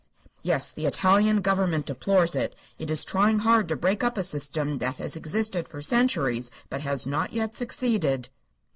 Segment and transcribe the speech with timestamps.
[0.41, 0.71] "Yes.
[0.71, 2.55] The Italian government deplores it.
[2.79, 6.81] It is trying hard to break up a system that has existed for centuries, but
[6.81, 8.29] has not yet succeeded."